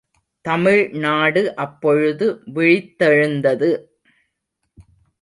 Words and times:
தமிழ்நாடு 0.45 1.55
அப்பொழுது 1.55 2.27
விழித்தெழுந்தது. 2.55 3.71